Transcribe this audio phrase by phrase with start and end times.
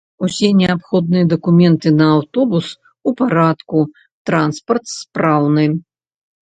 [0.27, 2.71] Усе неабходныя дакументы на аўтобус
[3.07, 3.87] у парадку,
[4.33, 5.73] транспарт спраўны.